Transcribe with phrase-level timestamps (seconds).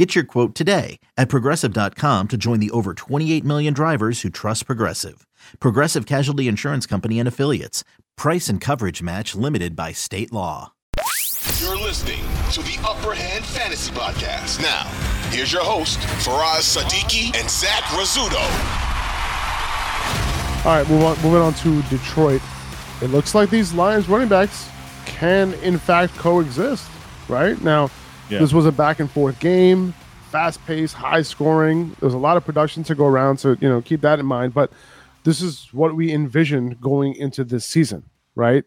[0.00, 4.64] Get your quote today at progressive.com to join the over 28 million drivers who trust
[4.64, 5.26] Progressive.
[5.60, 7.84] Progressive Casualty Insurance Company and Affiliates.
[8.16, 10.72] Price and coverage match limited by state law.
[11.58, 12.22] You're listening
[12.52, 14.62] to the Upper Hand Fantasy Podcast.
[14.62, 14.84] Now,
[15.32, 18.40] here's your host, Faraz Siddiqi and Zach Rizzuto.
[20.64, 22.40] All right, move on, moving on to Detroit.
[23.02, 24.66] It looks like these Lions running backs
[25.04, 26.90] can, in fact, coexist.
[27.28, 27.90] Right now,
[28.30, 28.38] Yeah.
[28.38, 29.92] this was a back and forth game,
[30.30, 31.94] fast paced, high scoring.
[32.00, 34.54] There's a lot of production to go around, so you know keep that in mind.
[34.54, 34.72] But
[35.24, 38.64] this is what we envisioned going into this season, right?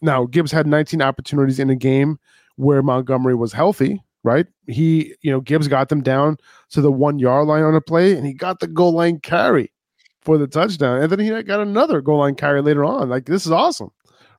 [0.00, 2.18] Now, Gibbs had 19 opportunities in a game
[2.56, 4.46] where Montgomery was healthy, right?
[4.68, 6.36] He, you know, Gibbs got them down
[6.70, 9.72] to the one yard line on a play, and he got the goal line carry
[10.20, 11.02] for the touchdown.
[11.02, 13.08] And then he got another goal line carry later on.
[13.08, 13.90] Like, this is awesome,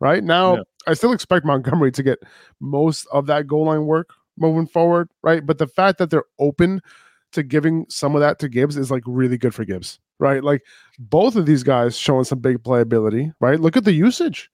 [0.00, 0.22] right?
[0.22, 0.62] Now, Yeah.
[0.86, 2.18] I still expect Montgomery to get
[2.60, 4.10] most of that goal line work
[4.42, 5.44] moving forward, right?
[5.46, 6.82] But the fact that they're open
[7.32, 10.44] to giving some of that to Gibbs is like really good for Gibbs, right?
[10.44, 10.62] Like,
[10.98, 13.58] both of these guys showing some big playability, right?
[13.58, 14.50] Look at the usage.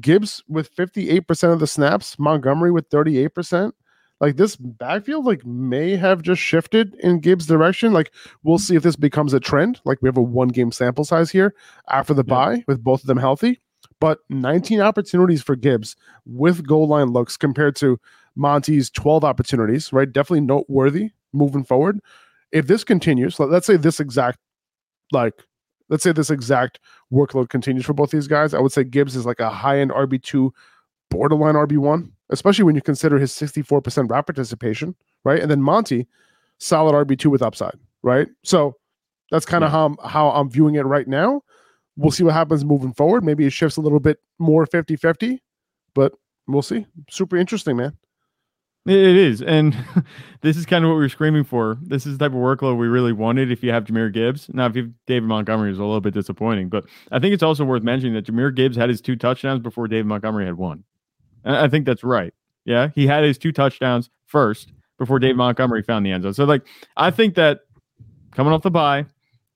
[0.00, 3.72] Gibbs with 58% of the snaps, Montgomery with 38%.
[4.20, 7.92] Like this backfield like may have just shifted in Gibbs' direction.
[7.92, 8.12] Like
[8.44, 9.80] we'll see if this becomes a trend.
[9.84, 11.54] Like we have a one game sample size here
[11.90, 12.34] after the Yeah.
[12.34, 13.60] bye with both of them healthy.
[13.98, 17.98] But 19 opportunities for Gibbs with goal line looks compared to
[18.36, 20.10] Monty's 12 opportunities, right?
[20.10, 22.00] Definitely noteworthy moving forward.
[22.50, 24.38] If this continues, let- let's say this exact
[25.12, 25.34] like
[25.88, 26.78] let's say this exact
[27.12, 29.90] workload continues for both these guys, I would say Gibbs is like a high end
[29.90, 30.50] RB2,
[31.10, 35.40] borderline RB1, especially when you consider his 64% route participation, right?
[35.40, 36.08] And then Monty,
[36.58, 38.26] solid RB2 with upside, right?
[38.42, 38.76] So
[39.30, 41.42] that's kind of how, how I'm viewing it right now.
[41.96, 43.22] We'll see what happens moving forward.
[43.22, 45.42] Maybe it shifts a little bit more 50 50,
[45.94, 46.14] but
[46.46, 46.86] we'll see.
[47.10, 47.94] Super interesting, man.
[48.84, 49.42] It is.
[49.42, 49.76] And
[50.40, 51.78] this is kind of what we were screaming for.
[51.82, 54.50] This is the type of workload we really wanted if you have Jahmyr Gibbs.
[54.52, 56.68] Now, if you have David Montgomery, is a little bit disappointing.
[56.68, 59.86] But I think it's also worth mentioning that Jahmyr Gibbs had his two touchdowns before
[59.86, 60.82] David Montgomery had one.
[61.44, 62.34] And I think that's right.
[62.64, 62.88] Yeah.
[62.94, 66.34] He had his two touchdowns first before David Montgomery found the end zone.
[66.34, 66.62] So, like,
[66.96, 67.60] I think that
[68.32, 69.06] coming off the bye,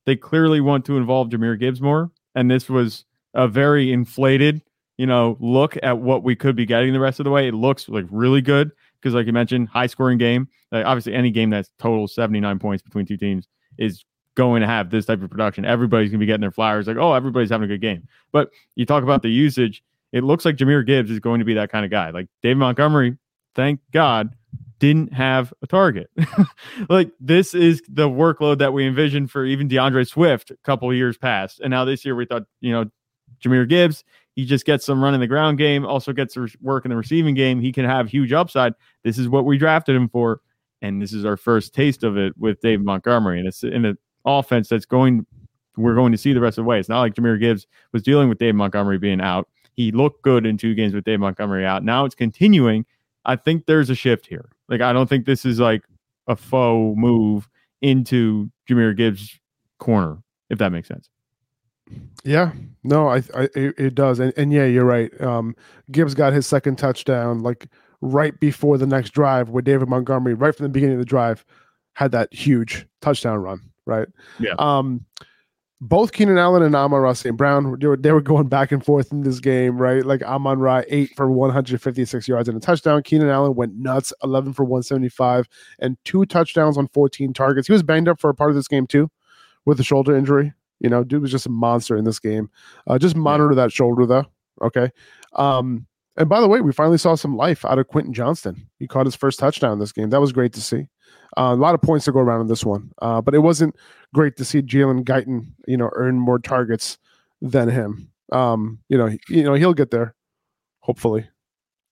[0.04, 2.10] they clearly want to involve Jahmyr Gibbs more.
[2.34, 3.04] And this was
[3.34, 4.62] a very inflated,
[4.98, 7.48] you know, look at what we could be getting the rest of the way.
[7.48, 8.70] It looks like really good
[9.00, 10.48] because, like you mentioned, high scoring game.
[10.72, 13.46] Like obviously, any game that's total 79 points between two teams
[13.78, 14.04] is
[14.36, 15.64] going to have this type of production.
[15.64, 18.06] Everybody's going to be getting their flowers like, oh, everybody's having a good game.
[18.32, 21.54] But you talk about the usage, it looks like Jahmyr Gibbs is going to be
[21.54, 22.10] that kind of guy.
[22.10, 23.16] Like David Montgomery,
[23.54, 24.34] thank God,
[24.78, 26.10] didn't have a target.
[26.88, 31.16] like this is the workload that we envisioned for even D'Andre Swift a couple years
[31.16, 31.60] past.
[31.60, 32.84] And now this year we thought, you know,
[33.42, 34.04] Jahmyr Gibbs,
[34.36, 37.34] he just gets some run in the ground game, also gets work in the receiving
[37.34, 37.60] game.
[37.60, 38.74] He can have huge upside.
[39.02, 40.40] This is what we drafted him for.
[40.82, 43.38] And this is our first taste of it with David Montgomery.
[43.38, 43.96] And it's in an
[44.26, 45.26] offense that's going,
[45.78, 46.78] we're going to see the rest of the way.
[46.78, 49.48] It's not like Jahmyr Gibbs was dealing with Dave Montgomery being out.
[49.72, 51.82] He looked good in two games with Dave Montgomery out.
[51.82, 52.84] Now it's continuing.
[53.24, 54.50] I think there's a shift here.
[54.68, 55.82] Like, I don't think this is like
[56.26, 57.48] a faux move
[57.80, 59.40] into Jahmyr Gibbs'
[59.78, 60.18] corner,
[60.50, 61.08] if that makes sense.
[62.24, 62.52] Yeah,
[62.82, 65.18] no, I, I it, it does, and, and yeah, you're right.
[65.20, 65.54] Um,
[65.90, 67.68] Gibbs got his second touchdown like
[68.00, 71.44] right before the next drive, where David Montgomery, right from the beginning of the drive,
[71.94, 73.60] had that huge touchdown run.
[73.86, 74.08] Right.
[74.40, 74.54] Yeah.
[74.58, 75.04] Um,
[75.80, 77.36] both Keenan Allen and Amon-Ra St.
[77.36, 80.04] Brown, they were, they were going back and forth in this game, right?
[80.04, 83.02] Like Amon Ra, eight for 156 yards and a touchdown.
[83.02, 85.46] Keenan Allen went nuts, 11 for 175,
[85.78, 87.66] and two touchdowns on 14 targets.
[87.66, 89.10] He was banged up for a part of this game, too,
[89.66, 90.54] with a shoulder injury.
[90.80, 92.50] You know, dude was just a monster in this game.
[92.86, 94.26] Uh, just monitor that shoulder, though.
[94.62, 94.90] Okay.
[95.34, 95.86] Um,
[96.16, 98.68] and by the way, we finally saw some life out of Quentin Johnston.
[98.78, 100.10] He caught his first touchdown this game.
[100.10, 100.88] That was great to see.
[101.36, 103.74] Uh, a lot of points to go around in this one, uh, but it wasn't
[104.14, 106.96] great to see Jalen Guyton, you know, earn more targets
[107.42, 108.10] than him.
[108.32, 110.14] Um, you know, he, you know he'll get there,
[110.80, 111.28] hopefully.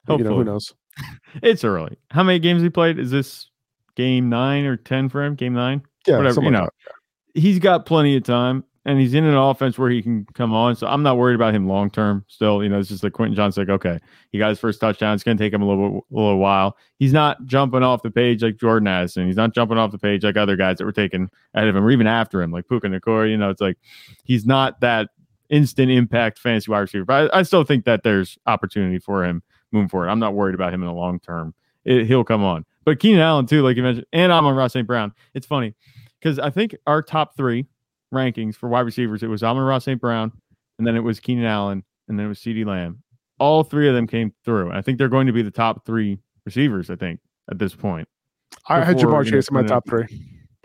[0.06, 0.74] But, You know, who knows?
[1.42, 1.98] It's early.
[2.12, 2.98] How many games he played?
[2.98, 3.50] Is this
[3.96, 5.34] game nine or 10 for him?
[5.34, 5.82] Game nine?
[6.06, 6.68] Yeah, Whatever, you like know.
[7.34, 10.76] He's got plenty of time and he's in an offense where he can come on.
[10.76, 12.24] So I'm not worried about him long term.
[12.28, 13.62] Still, you know, it's just like Quentin Johnston.
[13.62, 13.98] Like, okay,
[14.30, 15.14] he got his first touchdown.
[15.14, 16.76] It's going to take him a little, a little while.
[16.98, 19.26] He's not jumping off the page like Jordan Addison.
[19.26, 21.84] He's not jumping off the page like other guys that were taken ahead of him
[21.84, 23.30] or even after him, like Puka Nacua.
[23.30, 23.78] You know, it's like
[24.24, 25.08] he's not that
[25.48, 27.04] instant impact fantasy wide receiver.
[27.04, 29.42] But I, I, still think that there's opportunity for him
[29.72, 30.08] moving forward.
[30.08, 31.54] I'm not worried about him in the long term.
[31.84, 32.64] It, he'll come on.
[32.84, 34.86] But Keenan Allen too, like you mentioned, and Amon-Ra St.
[34.86, 35.12] Brown.
[35.32, 35.74] It's funny
[36.20, 37.66] because I think our top three
[38.14, 40.00] rankings for wide receivers, it was Amon-Ra St.
[40.00, 40.32] Brown,
[40.78, 43.02] and then it was Keenan Allen, and then it was CeeDee Lamb.
[43.38, 44.70] All three of them came through.
[44.72, 47.20] I think they're going to be the top three receivers, I think,
[47.50, 48.08] at this point.
[48.68, 50.06] I had Ja'Marr Chase in my top three.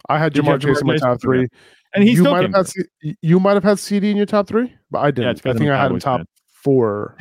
[0.07, 1.47] I had Ja'Marr Chase in my top three.
[1.93, 4.47] And he you might have had C- you might have had CeeDee in your top
[4.47, 5.43] three, but I didn't.
[5.43, 6.25] Yeah, I think I had him top fan.
[6.45, 7.17] four.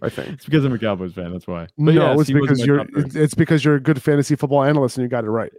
[0.00, 1.32] I think it's because I'm a Cowboys fan.
[1.32, 1.66] That's why.
[1.76, 5.02] But no, yes, it's because you're it's because you're a good fantasy football analyst and
[5.02, 5.52] you got it right.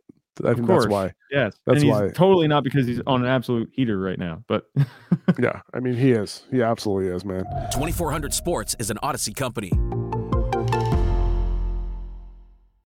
[0.44, 1.14] I think that's why.
[1.32, 2.10] Yes, that's and why.
[2.10, 4.70] Totally not because he's on an absolute heater right now, but
[5.40, 6.44] yeah, I mean he is.
[6.52, 7.44] He absolutely is, man.
[7.72, 9.72] Twenty four hundred Sports is an Audacy company.